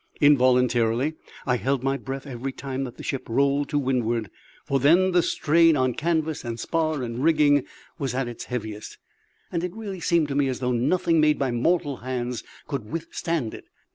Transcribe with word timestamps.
Involuntarily 0.19 1.13
I 1.45 1.57
held 1.57 1.83
my 1.83 1.95
breath 1.95 2.25
every 2.25 2.51
time 2.51 2.85
that 2.85 2.97
the 2.97 3.03
ship 3.03 3.29
rolled 3.29 3.69
to 3.69 3.77
windward; 3.77 4.31
for 4.65 4.79
then 4.79 5.11
the 5.11 5.21
strain 5.21 5.77
on 5.77 5.93
canvas 5.93 6.43
and 6.43 6.59
spar 6.59 7.03
and 7.03 7.23
rigging 7.23 7.65
was 7.99 8.15
at 8.15 8.27
its 8.27 8.45
heaviest, 8.45 8.97
and 9.51 9.63
it 9.63 9.75
really 9.75 9.99
seemed 9.99 10.29
to 10.29 10.35
me 10.35 10.47
as 10.47 10.57
though 10.59 10.71
nothing 10.71 11.21
made 11.21 11.37
by 11.37 11.51
mortal 11.51 11.97
hands 11.97 12.41
could 12.65 12.89
withstand 12.91 13.53
it. 13.53 13.65